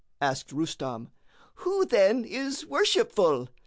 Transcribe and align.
Asked 0.19 0.51
Rustam, 0.51 1.11
"Who 1.57 1.85
then 1.85 2.25
is 2.25 2.65
worshipful?" 2.65 3.49